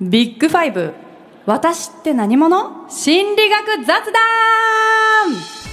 [0.00, 0.92] ビッグファイブ。
[1.46, 2.86] 私って何者？
[2.90, 5.65] 心理学雑談。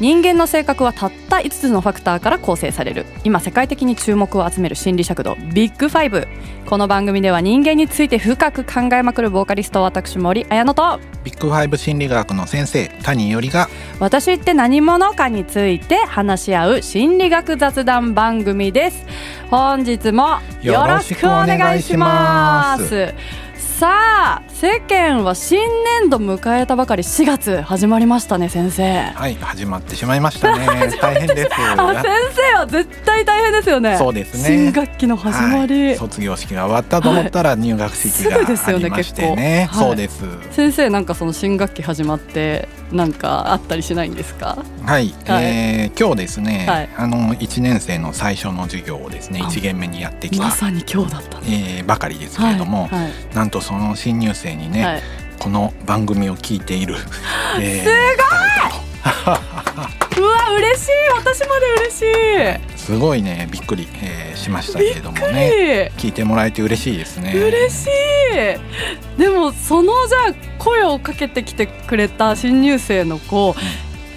[0.00, 3.04] 人間の性格はたった5つのファクターから構成される。
[3.24, 6.28] 今世界的に注目を集める心理尺度ビッグファイブ。
[6.66, 11.00] この番組では人間について深く考えまくるボーカリスト私森綾乃と。
[11.24, 13.68] ビッグファイブ心理学の先生谷よりが。
[13.98, 19.04] 私って何者かについて話し合う心理学雑談番組です。
[19.50, 23.14] 本日もよろしくお願いします
[23.78, 25.60] さあ世間は新
[26.00, 28.82] 年度迎えたばかり4月始まりましたね先生。
[28.82, 30.66] はい始まってしまいましたね。
[31.00, 33.96] 大変ですあ先生は絶対大変ですよね。
[33.96, 34.48] そうですね。
[34.48, 35.96] 新学期の始まり、はい。
[35.96, 39.68] 卒業式が終わったと思ったら入学式がすぐですよねありましてね。
[39.70, 39.86] 結構。
[39.86, 40.24] そうです。
[40.50, 44.64] 先生なんかその新学期始まってなんかあったりしないんですか？
[44.84, 46.88] はい、えー今日ですね、はい。
[46.96, 49.46] あの一年生の最初の授業をですねあ。
[49.48, 51.38] 一限目にやってきた、まさに今日だった。
[51.40, 53.02] ねえーばかりですけれども、はい。
[53.02, 53.12] はい。
[53.34, 55.02] なんとその新入生にね、はい。
[55.38, 56.96] この番組を聞いている、
[57.60, 57.88] えー、
[60.20, 60.90] うわ嬉しい！
[61.16, 62.06] 私まで嬉しい
[62.88, 65.92] すごいねびっくり、えーしましたけれどもね。
[65.98, 67.34] 聞いてもらえて嬉しいですね。
[67.34, 69.20] 嬉しい。
[69.20, 73.54] でもそのじゃあ声をかけてきてくれた新入生の子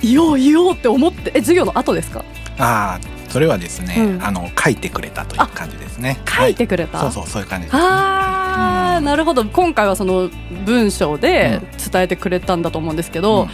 [0.02, 2.24] いよういようって思ってえ授業の後ですか？
[2.60, 4.24] ああそれはですね、うん。
[4.24, 6.22] あの書いてくれたという感じですね。
[6.26, 7.12] 書いてくれた、はい。
[7.12, 9.04] そうそうそういう感じです、ね、あー、うん。
[9.04, 9.44] なるほど。
[9.44, 10.30] 今回はその
[10.66, 11.60] 文章で
[11.92, 13.50] 伝えてくれたんだと思うんですけど、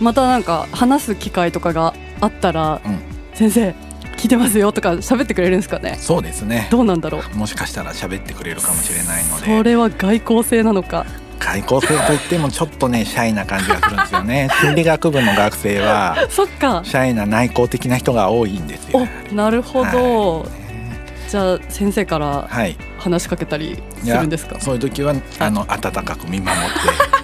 [0.00, 3.00] またなんか話す機会とかがあったら、うん。
[3.34, 3.74] 先生
[4.20, 5.96] 聞いてますよとか喋ってくれるんですかね？
[5.98, 6.68] そうですね。
[6.70, 7.36] どうなんだろう？
[7.36, 11.06] もしかしたら喋ってくれるかもしれないのそでれは外交性なのか？
[11.38, 14.48] 外交生といってもちょっとねシャイな感じがするんですよね。
[14.60, 16.82] 心理学部の学生はそっか。
[16.84, 19.08] シャイな内向的な人が多いんですよ。
[19.30, 20.46] おなるほど、は
[21.30, 22.76] じゃあ先生からはい。
[22.98, 24.60] 話しかけたりするんですか？
[24.60, 27.19] そういう時はあの温かく見守って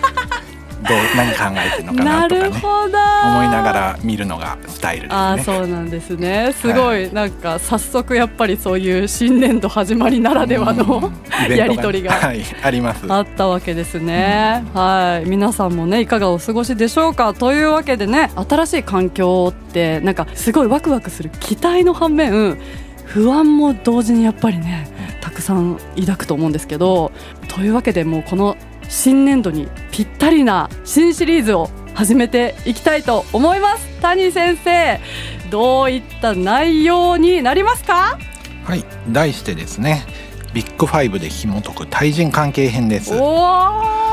[0.88, 5.16] どう何考えてるのかななとかね思いながら見るのがスタイルですね。
[5.16, 6.52] あーそうなんですね。
[6.60, 11.12] すごい、なんか早速やっぱりそういう新年度始まりならではの
[11.48, 13.04] やり取りがはい、あります。
[13.08, 15.28] あったわけですね、はい。
[15.28, 17.34] 皆さんもねいかがお過ごしでしょうか？
[17.34, 22.58] というわけでね新しい環境ってなんかすごいワクワクする期待の反面
[23.04, 24.88] 不安も同時にやっぱりね
[25.20, 27.12] たくさん抱くと思うんですけど
[27.48, 28.56] というわけでもうこの
[28.88, 33.86] 新年度にぴったりな新シリーズを始めていきたいと思います。
[34.00, 35.00] 谷先生
[35.50, 38.18] どういった内容になりますか？
[38.64, 40.04] はい題してですね
[40.52, 43.14] ビッグファイブで紐解く対人関係編です。
[43.14, 44.05] おー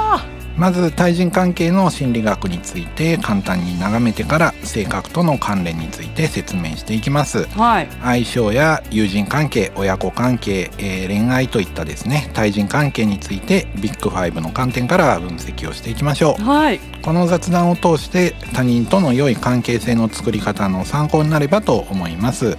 [0.57, 7.45] まず対人関係の心理学について簡単に眺めてから性格との関連について説明していきます。
[7.57, 7.87] はい。
[8.01, 16.43] 相性や友人関係親子関係、えー恋愛といったですね対人関係についてビッグファイブの観点から分析をしていきましょう。
[16.43, 16.79] はい。
[17.03, 22.57] この雑談を通して他人との良い関係性の作り方の参考になればと思います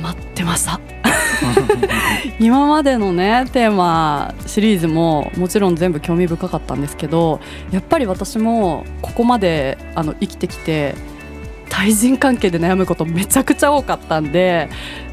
[0.00, 0.80] 待ってました。
[2.38, 7.40] 今までのねテーマシリーズももちろん全部興味深かったんですけど
[7.70, 10.94] やっぱり私もここまであの生きてきて
[11.68, 14.68] 対人関係で悩むことめちゃくちゃ多かったんで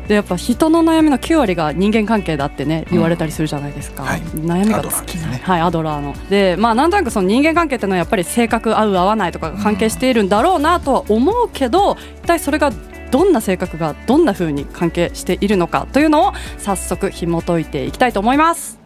[0.08, 4.22] でやっぱ人の悩みの9割が人間関係だってね言われたりするじゃないですか、はい。
[4.22, 5.42] 悩みが尽きない、ね。
[5.44, 6.16] はいアドラーの。
[6.30, 12.72] でまあなんとなくその人間関係っていうのはやっぱり性格合う合わないとかが関係しているんだろうなとは思うけど一体それが
[13.12, 18.80] どんな性格がどんな風に関係しているのかというのを早速紐解いていきたいと思います。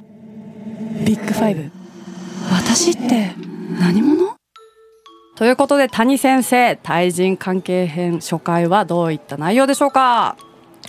[1.05, 1.71] ビッグファイブ。
[2.51, 3.33] 私って
[3.79, 4.35] 何者？
[5.35, 10.37] ということで谷先生対人関係編初回はどういった内容でしょうか？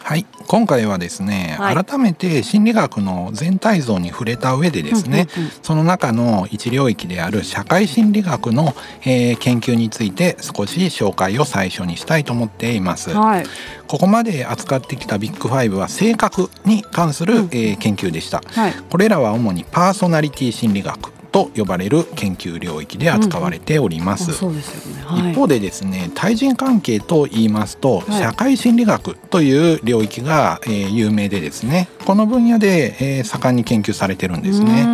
[0.04, 0.26] はい。
[0.48, 1.84] 今回はですね、はい。
[1.84, 5.52] 改めて心理学の全体像に触れた上でですね、うんうんうん。
[5.62, 8.74] その中の一領域である社会心理学の、
[9.04, 13.10] えー研究について少し紹介を最初にしたいと思っています。
[13.10, 13.46] はい。
[13.86, 17.44] ここまで扱ってきたビッグファイブは性格に関する、うん。
[17.52, 18.42] えー研究でした。
[18.46, 18.72] はい。
[18.90, 24.32] これらは主にパーソナリティ心理学と呼ばれる研究領域で扱われております。
[24.32, 28.20] そうですよね、はい、一方でですね対人関係と言いますと、はい。
[28.20, 34.86] 社会心理学という領域が、えー有名でですねこの分野で、えー盛んに研究されてるんですうね。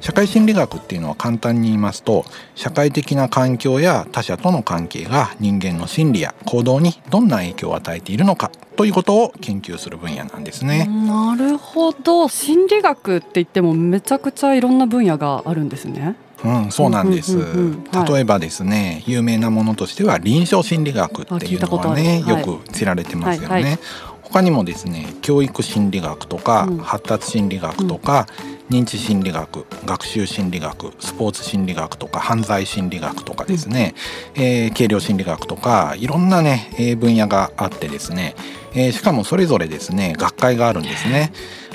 [0.00, 2.24] ん社会心理学っていうのは簡単に言いますと
[2.54, 10.86] 社会的な環境や他者との関係が人間の心理や行動にどんな影響を与えているのかということを研究する分野なんですね。
[10.86, 12.28] なるほど。
[12.28, 16.16] 心理学って言ってもめちゃくちゃいろんな分野があるんですね。
[16.42, 17.36] うん、そうなんです。
[17.36, 23.48] 例えばですね、有名なものとしては臨床心理学っていうのがね、よく知られてますよね。
[23.48, 23.78] はいはい。
[24.22, 26.78] 他にもですね、教育心理学とか、うん。
[26.78, 28.26] 発達心理学とか、
[28.70, 33.94] 認知心理学学習心理学スポーツ心理学とか犯罪心理学とかですね、
[34.36, 38.36] うん、えー、軽量心理学とかいろんなね、えー、分野があってですね、
[38.74, 41.32] えー、しかもそれぞれですね学会があるんですね。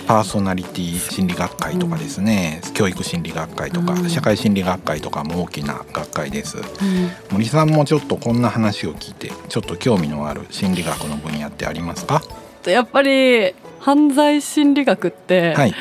[0.07, 6.63] パーソナリティ心理学会とかですね、うん、教育心理学会とか、うん、社会心理学会とかも大きな学会です、うん、
[7.31, 12.21] 森さんもちょっとこんな話を聞いてちょっと興味のある心理学の分野ってありますか？
[12.67, 15.73] やっぱり犯罪心理学って、はい、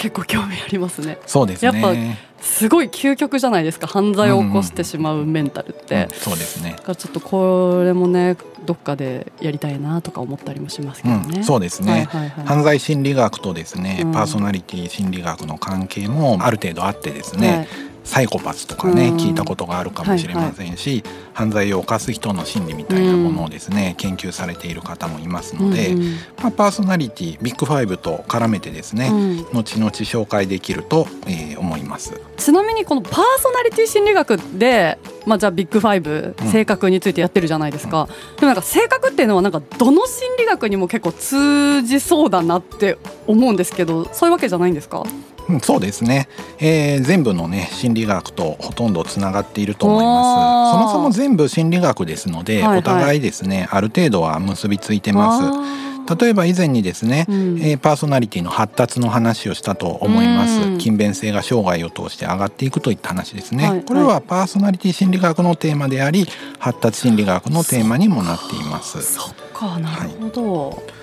[0.00, 1.18] 結構興味ありますね。
[1.26, 1.78] そうですね。
[1.78, 3.86] やっぱすごい究極じゃないですか。
[3.86, 6.76] 犯罪を起こしてしまうメンタルって、うんうん、そうですね。
[6.82, 17.68] ちょっとこれもねどっかでやりたいなとか思ったりもしますけどね、うん、そうですね、はいはいはい、犯罪心理学とですね、パーソナリティ心理学の関係もある程度あってですね、はい
[18.10, 26.02] サイコパスとかね、うん、聞いたことがあるかもしれませんし、はいはい、犯罪を犯す人の心理みたいなものをですね、うん、研究されている方もいますので、うん、
[26.42, 29.10] まあ、パーソナリティビッグファイブと絡めてですね、
[29.52, 32.20] 後々紹介できると、えー、思います。
[32.36, 42.98] ちなみにこのパーソナリティ心理学で、まあ、じゃあビッグファイブ性格についてやってるじゃないですか、でもなんか性格っていうのはなんかどの心理学にも結構通じそうだなって
[43.28, 45.04] 思うんですけどそういうわけじゃないんですか？
[45.48, 46.28] うん、そうですね、
[46.58, 50.72] えー、全部のね心理学とほとんどつながっていると思います。
[50.72, 55.38] そもそも全部心理学ですので、はいはい、お互いですねある程度は結びついてま
[55.76, 55.80] す。
[56.18, 66.26] 例えば以前にですね、うん、えー、パーソナリティの発達の話をしたと思います、うん、勤勉性が生涯を通して上がっていくといった話ですね、はい、これはパーソナリティ心理学のテーマであり
[66.58, 69.00] 発達心理学のテーマにもなっています。
[69.02, 70.99] そっかなるほど、はい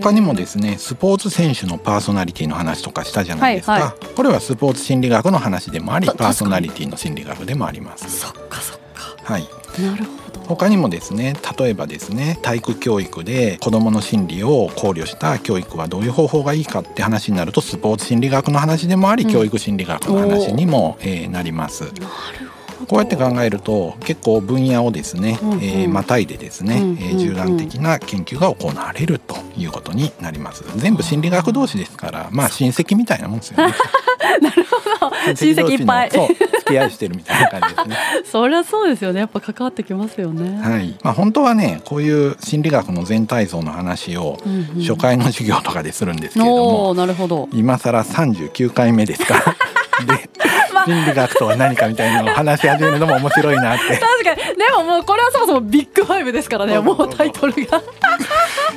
[0.00, 8.10] 他にもですねスポーツ選手のパーソナリティの話とかしたじゃないですか、はいはい、これはスポーツ心理学の話でもありパーソナリティの心理学でもあります。
[8.10, 9.16] そっかそっか。
[9.24, 9.42] はい。
[9.82, 10.40] なるほど。
[10.50, 21.84] 他にもですね例えばですね体育教育で子どもの心理を考慮した教育はどういう方法がいいかって話になるとスポーツ心理学の話でもあり、うん、教育心理学の話にも、えー、なります。
[21.84, 22.49] なる
[22.90, 30.64] こうやって考えると結構分野をですね、うんうん、えー、またいでですね、うんうんうん、えー、縦断的な研究が行われるということになります。
[30.76, 33.74] 全部心理学同士ですからまあ親戚みたいなもんですよね。
[34.42, 35.14] なるほど。
[35.36, 36.10] 親戚いっぱい。
[36.10, 37.96] そう付き合いしてるみたいな感じですね。
[38.26, 39.20] そりゃそうですよね。
[39.20, 40.60] やっぱ関わってきますよね。
[40.60, 40.96] はい。
[41.04, 44.36] まあ本当はねこういう心理学の全体像の話を
[44.80, 47.48] 初回の授業とかでするんですけれども、うんうん、なるほど。
[47.52, 49.56] 今更39回目ですから。
[50.16, 50.30] で
[50.86, 53.96] 心理学とは何かみたいなのを話し始めるのも面白いなって。
[53.96, 54.56] 確かに。
[54.56, 56.78] でももうこれはそもそもビッグファイブですからね。
[56.78, 57.80] もうタイトルが。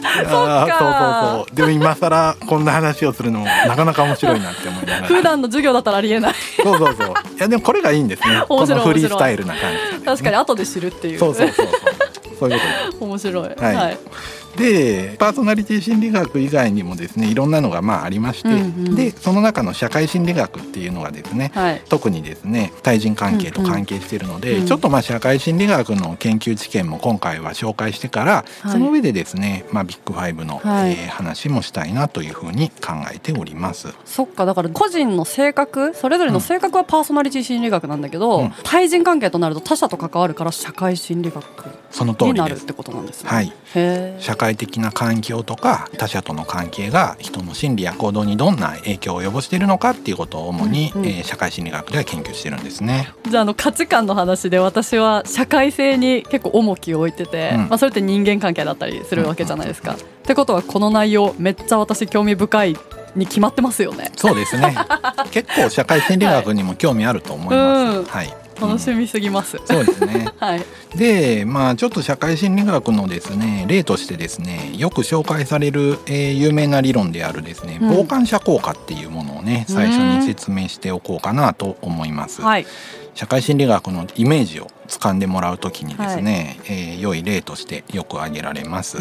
[0.03, 5.07] そうそうそうでも今更こんな話をするのもなかなか面白いなって思いながら。
[5.07, 6.33] 普段の授業だったらありえない。
[6.61, 7.07] そうそうそう。
[7.07, 8.43] いやでもこれがいいんですね。
[8.47, 11.19] このフリースタイルな感じ、ね、確かに後で知るっていう。
[11.19, 11.75] そうそうそうそう。
[12.39, 12.65] そういうこ
[12.99, 13.43] と 面白い。
[13.43, 13.97] はい、はい
[14.57, 18.59] でパーソナリティ心理学以外にもですねいろんなのがまあありまして、うんう
[18.91, 24.61] ん、でその中の社会心理学っていうのがですね、はい、特にですね対人関係と関係しているので、うん。
[24.61, 33.93] うん、ちょっとまあ社会心理学の研究知見も今回は紹介してから、はい、その上でですね、まあ、ビッグファイブの、はい、えー、話もしたいなというふうに考えております。
[34.05, 41.43] そっかだから個人の性格それぞれの性格はパーソナリティ心理学なんだけど、うん、対人関係となると他者と関わるから社会心理学
[41.91, 43.29] その通りになるってことなんですね。
[43.29, 43.53] はい、
[44.19, 53.13] 社会的な関境とか他者との関係が人の心理や行動にどんな影響を及ぼしているのかっていうことを主に、うんうん、えー、社会心理学では研究してるんですね。
[53.29, 59.93] じゃあの価値観の話で私は社会性に結構重きを置いてて、うん、まあ、それって人間関係だったりするわけじゃないですか。
[59.93, 62.77] うんうん、ってことはこの内容めっちゃ私興味深い
[63.15, 64.11] に決まってますよね。
[64.15, 64.75] そうですね。
[65.31, 68.11] 結構社会心理学にも興味あると思います。
[68.11, 68.27] はい。
[68.27, 82.41] はい楽しみすぎます、うん、そうですね、 はい、でまあちょっと社会心理学のですね例としてですねよく紹介される、えー、有名な理論であるですね、傍観者効果っていうものをね最初に説明しておこうかなと思います。
[82.41, 82.65] はい。
[83.15, 84.67] 社会心理学のイメージを
[84.99, 88.97] 掴んでもらうときにですね、はい、えー、良い例としてよく挙げられます。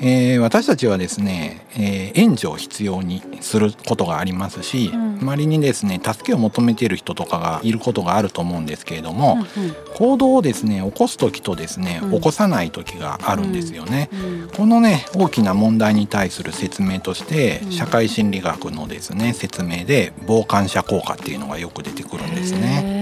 [0.00, 14.08] えー、私たちはですね、えー、援助を必要にすることがありますし、うん、周りにですね助けを求めている人とかがいることがあると思うんですけれども、うんうん、行動をですね起こす時とですね、うん、起こさない時があるんですよね。
[14.12, 22.97] うんうん、このね大きな問題に対する説明として、社会心理学のですね説明で傍観者効果っていうのがよく出てくるんですね。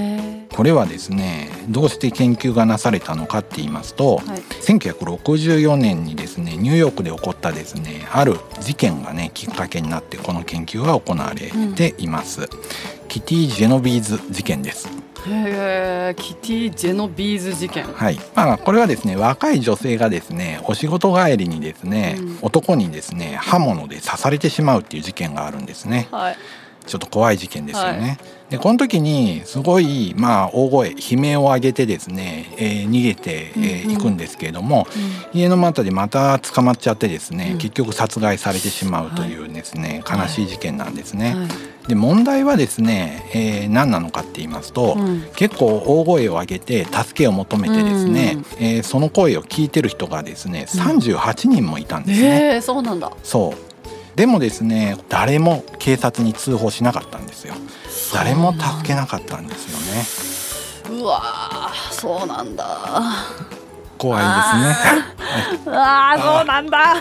[0.57, 12.49] これはですねどうして研究がなされたのかって言いますと、はい、1964年にですねニューヨークで起こったですねある事件がねきっかけになってこの研究が行われています、うん、
[13.09, 14.89] キティ・ジェノビーズ事件です。
[15.29, 17.85] へキティ・ジェノビーズ事件。
[17.85, 18.19] はい。
[18.35, 26.37] まあこれはですね若い女性がですねお仕事帰りにですね、うん、男にですね刃物で刺されてしまうっていう事件があるんですね、はい
[26.87, 28.19] ちょっと怖い事件ですよね。
[28.51, 34.87] でこの時にすごいまあ大声悲鳴を上げてですね、えー逃げてい、えーくんですけれども、
[35.33, 37.59] 家の股でまた捕まっちゃってですね、うん。
[37.59, 40.21] 結局殺害されてしまうというですね、はい。
[40.21, 41.35] 悲しい事件なんですね。
[41.35, 41.49] はい。
[41.89, 45.27] で問題はですね、えー何なのかって言いますと、うん。
[45.35, 52.55] 結構大声を上げて助けを求めてですね、えーその声を聞いてる人がですね38人もいたんですね。
[52.55, 53.11] えー、そうなんだ。
[53.25, 53.66] そう
[54.17, 57.55] でもですね誰も警察に通報しなかったんですよ。
[58.15, 61.01] 誰も助けなかったんですよね。
[61.03, 62.67] うわーそうなんだ。
[63.99, 64.31] 怖いで
[64.75, 65.65] すね。
[65.67, 66.97] うわー そうなんだ。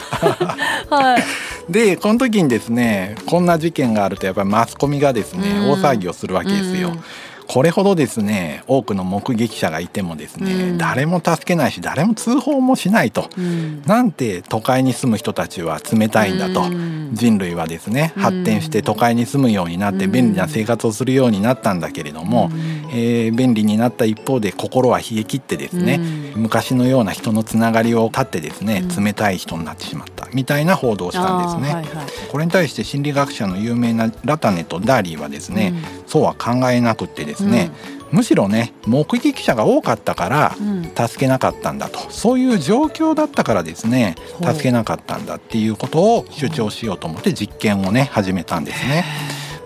[0.90, 1.24] はい。
[1.72, 5.72] でこの時にですねこんな事件があるとやっぱりマスコミがですね、うん。
[5.72, 7.04] 大騒ぎをするわけですよ、うん
[7.48, 10.78] これほどですね多くの目撃者がいてもですね、うん。
[10.78, 13.82] 誰も助けないし誰も通報もしないと、うん。
[13.84, 17.10] なんて都会に住む人たちは冷たいんだと、うん。
[17.14, 18.24] 人類はですねうん。
[18.24, 20.12] 発展して都会に住むようになってうん。
[20.12, 22.60] 便利な生活をするようになったんだけれども、うん。
[22.92, 26.00] えー便利になった一方で心は冷え切ってですね、
[26.36, 29.04] 昔のような人のつながりを断ってですね、うん。
[29.04, 31.74] 冷たい人になってしまったみたいな報道をしたんですね。
[31.74, 32.06] はいはい。
[32.30, 35.74] これに対して心理学者の有名なラタネとダーリーはですね、
[36.08, 37.72] そうは考えなくってですね、
[38.12, 40.68] むしろね目撃者が多かったからうん。
[40.70, 42.00] うん助けなかったんだと。
[42.10, 49.04] そういう状況だったからですね助けなかったんだっていうことを主張しようと思って実験をね始めたんですね。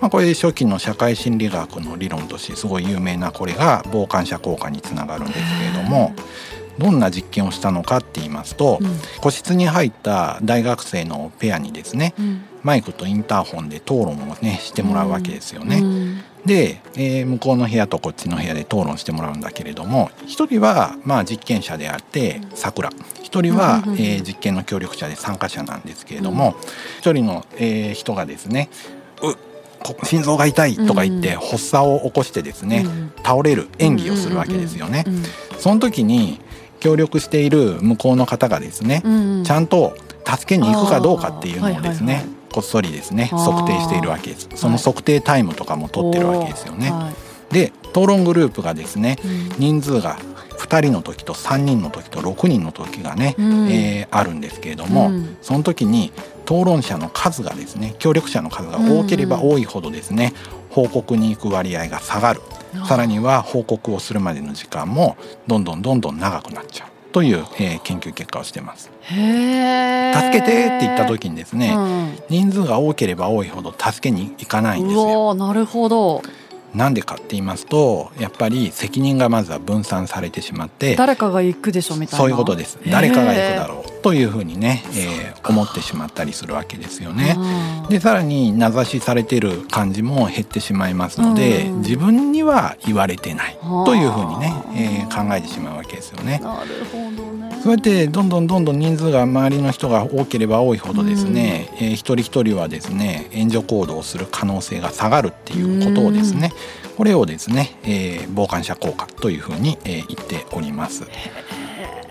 [0.02, 6.14] まあ、これ初期の社会心理学の理論としてすごい有名なこれが傍観者効果につながるんですけれども
[6.80, 8.90] どんな実験をしたのかって言いますとうん。
[9.22, 12.42] 個室に入った大学生のペアにですねうん。
[12.64, 15.78] マイクとインターホンで討論をねしてもらうわけですよね。
[15.78, 16.22] うん。
[16.46, 22.90] で、えー向こうの部屋とこっちの部屋で討論してもらうんだけれども一人はまあ実験者であってさくら
[23.22, 26.56] 一人は、うんうんうんえー実験の協力者で参加者なんですけれども
[27.00, 28.70] 一人の、えー人がですね
[29.22, 29.36] 「う
[29.84, 31.40] こ心臓が痛い」とか言ってうん。
[31.42, 33.12] 発作を起こしてですね、うん。
[33.24, 35.04] 倒れる演技をするわけですよね。
[35.08, 35.24] うん。
[35.60, 36.40] その時に
[36.80, 39.10] 協力している向こうの方がですね、う
[39.42, 39.44] ん。
[39.44, 39.96] ちゃんと
[40.26, 42.54] 助けに行くかどうかっていうのをですね、はいはいはい。
[42.54, 44.50] こっそりですね測定しているわけです。
[44.56, 47.12] その測定タイムとかも取ってるわけですよね、は
[47.52, 47.54] い。
[47.54, 49.50] で討論グループがですねうん。
[49.60, 50.18] 人数が
[50.58, 53.72] 2人の時と3人の時と6人の時がね、うん。
[53.72, 55.38] えーあるんですけれども、うん。
[55.42, 56.12] その時に
[56.50, 60.34] 討論者の数がですね協力者の数が多ければ多いほどですね、
[60.72, 62.42] 報告に行く割合が下がる。
[62.88, 65.16] さらには報告をするまでの時間も
[65.48, 66.90] どんどんどんどん長くなっちゃう。
[67.12, 68.92] という、えー研究結果をしてます。
[69.04, 69.12] 助
[70.32, 72.20] けてって言った時にですね、うん。
[72.30, 75.34] 人数が多ければ多いほど助けに行かないんですうよ。
[75.36, 76.24] なるほど。
[76.74, 82.18] なんでかって言いますとやっぱり責任がまずは分散されてしまって誰かが行くでしょみたいな。
[82.20, 82.78] そういうことです。
[82.88, 87.36] 誰かが行くだろうというふうにね、えー思ってしまったりするわけですよね。
[87.90, 91.80] でさらに名指しされている感じも減ってしまいますので、うん。
[91.80, 93.86] 自分には言われてないはあ。
[93.86, 96.40] というふうにね、えー考えてしまうわけですよね。
[96.44, 97.58] なるほどね。
[97.64, 106.52] そうやってどんどんどんどん人数が周りの人が多ければ多いほどですね、えー一人一人はですね援助行動をする可能性が下がるっていうことをですね。
[106.96, 111.06] これをですね、えー傍観者効果というふうに、えー言っております。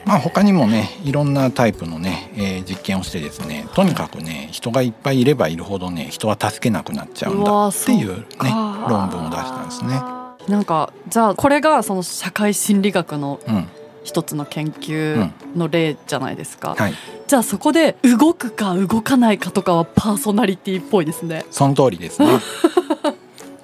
[0.08, 8.26] まあ他にもねいろんなタイプのね、えー実験をしてですねとにかくね人がいっぱいいればいるほどね人は助けなくなっちゃうんだっていうね
[8.88, 10.00] 論文を出したんですね。
[10.48, 13.68] なんかじゃあこれがその社会心理学のうん、
[14.02, 16.94] 一つの研究の例じゃないですか、はい。
[17.26, 21.44] じゃあそこで動くか動かないかとかはパーソナリティっぽいですね。
[21.50, 22.28] その通りですね。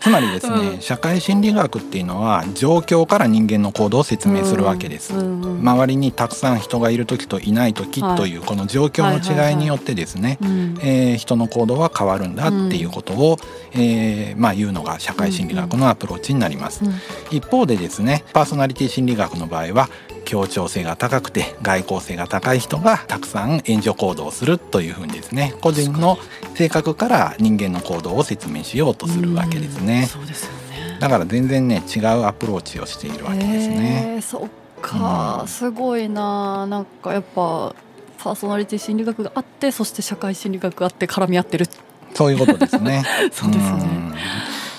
[0.05, 0.81] つまりですね、うん。
[0.83, 5.15] 社会心理学っていうのは状況から人間の行動を説明するわけです。
[5.15, 8.17] うんうん周りにたくさん人がいる時といない時はい。
[8.19, 10.79] というこの状況の違いによってですね、うん。
[10.83, 13.39] えー人の行動は変わるんだっていうことを、
[13.73, 16.85] えーまあ、言うのが社会心理学のアプローチになります。
[16.85, 16.93] うん。
[17.31, 19.89] 一方でですねパーソナリティ心理学の場合は
[20.25, 26.19] 協調性が高くて外交性が高い人がたくさん援助行動をするというふうにですね個人の
[26.55, 30.07] 性格から人間の行動を説明しようとするわけですうんね。
[30.07, 30.99] そうですよね。
[31.01, 34.15] だから全然ね違うアプローチをしているわけですね。
[34.15, 34.49] へーそっ
[34.81, 35.49] か、うん。
[35.49, 36.67] すごいな。
[36.67, 37.75] なんかやっぱ
[38.19, 41.67] パーソナリティ心理学があってそして社会心理学があって絡み合ってる。
[42.15, 43.05] そういうことですね。
[43.33, 43.85] そうですね。
[43.85, 44.15] ん。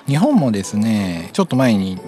[0.08, 2.00] 日本もですねちょっと前に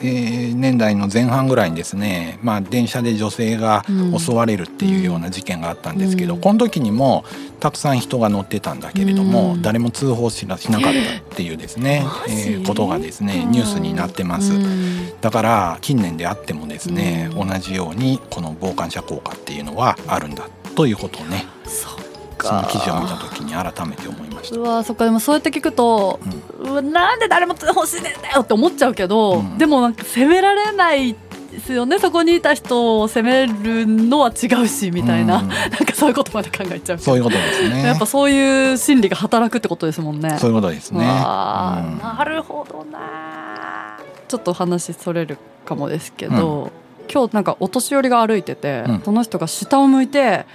[0.00, 4.18] 2000年代の前半ぐらいにですね、まあ、電車で女性がうん。
[4.18, 6.40] 襲われるっていうような事件があったんですけど、うん。
[6.40, 7.24] この時にも
[7.60, 9.62] たくさん人が乗ってたんだけれども、うん。
[9.62, 10.92] 誰も通報しなかったっ
[11.36, 14.52] ていうですね、 えーことがですねニュースになってます。
[14.52, 15.12] うん。
[15.20, 17.48] だから近年であってもですね、うん。
[17.48, 24.35] 同じようにこの傍観者効果っていうのはあるんだということをねそのか記事を見た時に改めて思いました。
[24.52, 26.20] うわそっかでもそうやって聞くと、
[26.60, 29.58] うわなんで誰も欲しいねんだよって思っちゃうけど、うん。
[29.58, 31.14] でもなんか責められない
[31.50, 31.98] ですよね。
[31.98, 35.48] そこにいた人を責めるのは違うしみたいな、うん。
[35.48, 37.82] なんかそういうことまで考えちゃうそういうことですね。
[37.82, 40.36] やっぱそういう心理が働くってことですもんね。
[40.38, 41.00] そういうことですね。
[41.00, 41.06] うん。
[41.06, 43.96] なるほどな
[44.28, 46.70] ちょっと話それるかもですけど、
[47.12, 49.02] 今日なんかお年寄りが歩いてて、うん。
[49.04, 50.46] その人が下を向いて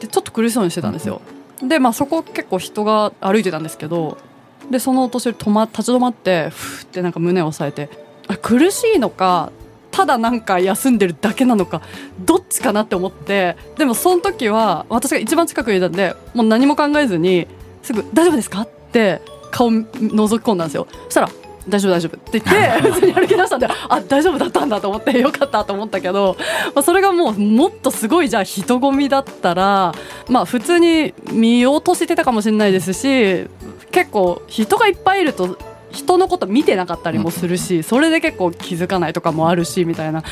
[0.00, 1.20] でちょっと苦しそうにしてたんですよ。
[1.62, 4.18] でまあそこ結構人が歩いてたんですけど
[4.70, 7.90] でそのお年寄り止ま立ち止まってふってなんか胸を押さえて
[8.28, 9.50] あ苦しいのか
[9.90, 11.80] ただなんか休んでるだけなのか
[12.20, 17.46] どっちかなって思ってでもその時は私が一番近くにいたんでもう何も考えずに
[17.82, 19.84] すぐ「大丈夫ですか?」って顔覗
[20.38, 21.30] き込んだんですよそしたら
[21.68, 26.36] 「大丈夫大丈夫」って言って普通に歩き出したんであ大丈夫だったんだと思ってよかったと思ったけど、
[26.74, 29.92] まあ、それがもうもっとすごいじゃあ人混みだったら
[30.28, 33.46] まあ普通に見落としてたかもしれないですし
[33.90, 35.58] 結構人がいっぱいいると
[35.90, 40.22] 人のこと見てなかったりもするしそれで結構気づかないとかもあるしみたいな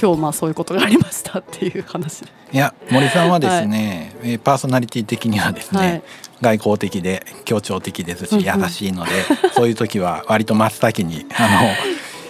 [0.00, 2.24] 今日まあそういうことがありましたっていう話。
[2.50, 6.02] いや森さんはですね、えーパーソナリティ的にはですね、はい。
[6.40, 9.10] 外交的で協調的ですし優しいので、
[9.52, 11.68] そういう時は割と真っ先にあの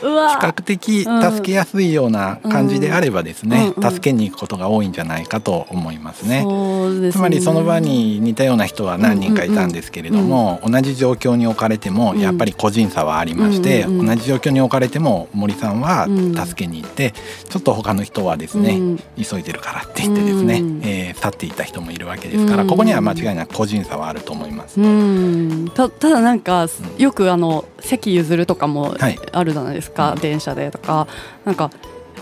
[0.00, 0.06] 比
[0.40, 6.42] 較的助けやすいような感じであればですね、助けに行くことが多いんじゃないかと思いますね。
[6.42, 7.12] すね。
[7.12, 12.20] つまりその場に似たような人は何人かいたんですけれども、同じ状況に置かれてもうん。
[12.20, 16.34] やっぱり個人差はありまして、同じ状況に置かれても森さんはうん。
[16.34, 17.12] 助けに行って、
[17.48, 18.98] ちょっと他の人はですね、うん。
[19.22, 20.80] 急いでるからって言ってですね、うん。
[20.84, 22.68] えー去っていった人もいるわけですから、うん。
[22.68, 24.80] ここには間違いなく個人差はあると思います。
[24.80, 25.70] うん。
[25.74, 27.02] たただなんかうん。
[27.02, 29.18] よくあの席譲るとかもはい。
[29.32, 30.20] あるじゃないですか、うん。
[30.20, 31.06] 電車でとか
[31.44, 31.70] なんか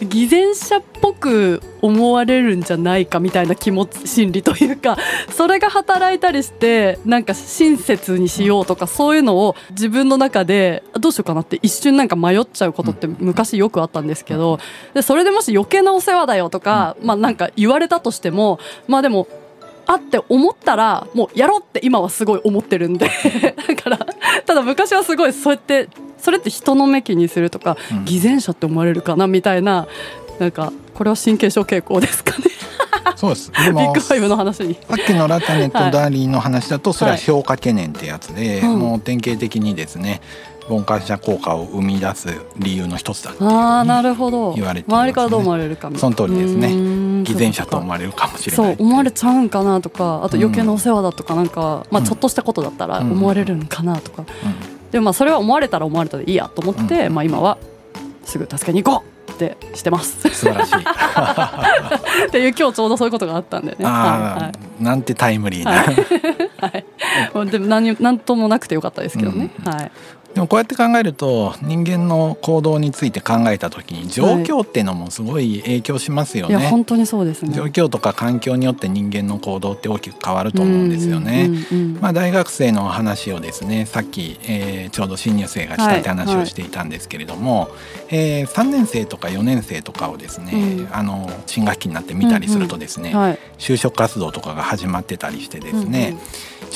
[0.04, 4.96] 偽善者っぽく思われるんじゃないかみたいな気持ち心理というか
[5.30, 14.58] それが働いたりしてなんか親切にしようとかそういうのを自分の中でどうしようかなって一瞬なんか迷っちゃうことって昔よくあったんですけど
[14.94, 19.28] でそれでもし余計なお世話だよとかまあなんか言われたとしてもまあでも
[19.86, 23.08] あって思ったらもうやろうって今はすごい思ってるんで。
[23.68, 23.98] だから
[24.44, 28.04] ただ昔はすごいそうやってそれって人の目気にするとか、うん。
[28.04, 29.86] 偽善者って思われるかなみたいな
[30.38, 32.44] なんかこれは神経症傾向ですかね。
[33.14, 33.50] そうです。
[33.52, 34.74] でビッもグファイブの話に。
[34.74, 37.24] さっきのラタネとダーリーの話だとそれははい。
[37.24, 38.78] 評価懸念ってやつで、うん。
[38.78, 40.20] もう典型的にですね
[40.68, 44.54] 傍観者効果を生み出す理由の一つだっていうああなるほど。
[44.54, 44.94] 言われてね。
[44.94, 47.22] 周りからどう思われるかその通りですね。
[47.24, 53.12] 偽善者と思われるかもしれそうない思われちゃうんかなとかあと余計なお世話だとかなんか、まあ、うんちょっとしたことだったらうん。
[53.12, 54.90] 思われるんかなとか、うん。
[54.90, 57.14] でもまあそれは思われたら思われたでいいやと思って、うん。
[57.14, 57.58] まあ、今は
[58.24, 60.28] すぐ助けに行こうってしてます。
[60.30, 60.74] 素晴らしい。
[62.26, 63.76] っていう今日ちょうどそういうことがあったんでね。
[63.84, 65.72] あはあ、なんてタイムリーな。
[65.72, 65.94] はい。
[65.94, 69.50] い、はい、でも何何ともなくてよかったですけどね。
[69.64, 69.72] うん。
[69.72, 69.92] はい。
[70.36, 76.68] でもこうやって考えると人間の行動について考えた時に状況っていうのもすごい影響しますよいやね。
[76.68, 77.54] 本当にそうですね。
[77.54, 81.46] 状況とか環境によって人間の行動って大きく変わると思うんですよね。
[81.46, 87.70] うんうんうんまあ、大学生の話をですねさっき、えーちょうど新入生がしたって話をしていたんですけれども、
[88.10, 93.38] えー3年生とか4年生とかをですね、うんあの新学期になって見たりするとですね、はい。
[93.56, 96.18] 就職活動とかが始まってたりしてですね、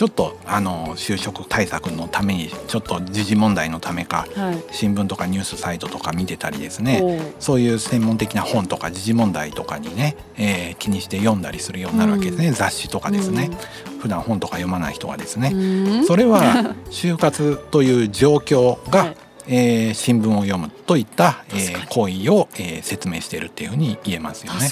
[0.00, 4.50] ちょっとあの就職対策のためにちょっと時事問題のためかうんうん。
[4.52, 4.64] はい。
[4.72, 13.50] 新聞とかニュースサイトとか見てたりですねそういう専門的な本とか時事問題とかにね、えー気にして読んだりするようになるわけですね、雑誌とかですね、
[14.00, 16.40] 普段本とか読まない人はですね、うんそれは
[16.90, 19.16] 就活という状況が、はい
[19.48, 24.70] えー新聞を読むといった、えー行為を、えー説明しているっていうふうに言えますよね。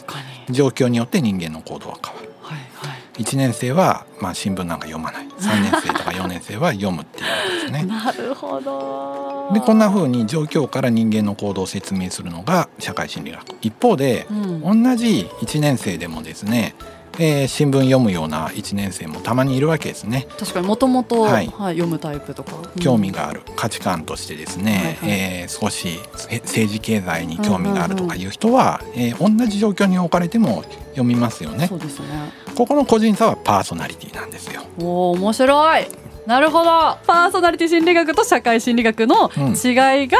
[0.48, 2.30] 状況によって人間の行動は変わる。
[2.40, 2.97] はいはい。
[3.18, 7.82] 1年生は、まあ、新聞なんか読まない3年生とか4年生は読むっていうわけですね。
[7.90, 9.50] なるほど。
[9.52, 14.82] でこんな風に状況から人間の行動を説明するのが社会心理学一方でうん。
[14.84, 16.74] 同じ1年生でもですね、
[17.18, 20.26] えー新聞読むような1年生もたまにいるわけですね。
[20.38, 22.52] 確かにもともとははいい読むタイプとか。
[22.80, 31.66] 興味がある価値観としてですね、はいはいえー少しせ政治経済に興味があるとかいう人は、えー同じ状況に置かれても読みますよね。
[31.66, 32.06] そうですね。
[32.54, 34.62] ここの個人差はパーソナリティなんですよ。
[34.80, 35.86] おお面白い。
[36.26, 36.64] なるほど。
[37.06, 39.46] パーソナリティ心理学と社会心理学のうん。
[39.52, 40.18] 違いが、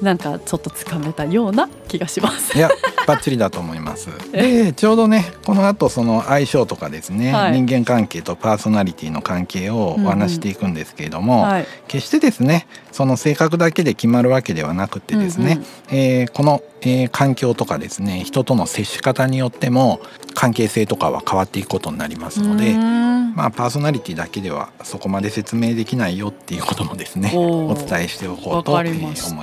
[0.00, 2.56] なんかちょっとつかめたような気気がします。
[2.56, 2.68] いや
[3.06, 4.08] バッチリだと思います。
[4.32, 20.00] でちょうどねこの後その相性とかですね、はい、人間関係とパーソナリティの関係をお話していくんですけれども、うんうんはい、決してですねその性格だけで決まるわけではなくてですね、うんうん、えー、この、えー、環境とかですね人との接し方によっても
[20.34, 28.84] 関係性とかは変わっていくことになりますのでまあパーソナリティだけではそこまで説明できないよっていうこともですねお伝えしておこうと思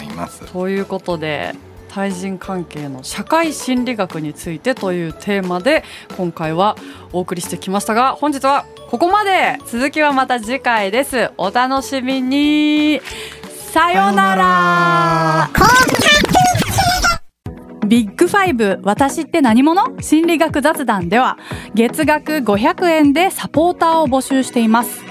[0.02, 0.52] います。
[0.52, 1.56] ということで
[1.92, 5.84] 対人関係の社会心理学についてというテーマで
[6.16, 6.78] 今回は
[7.12, 9.58] お送りしてきましたが本日はここまで。
[9.68, 11.32] 続きはまた次回です。
[11.38, 13.02] お楽しみに。
[13.74, 15.50] さようなら。
[17.88, 20.02] ビッグファイブ私って何者？
[20.02, 21.38] 心理学雑談では
[21.74, 25.11] 月額500円でサポーターを募集しています。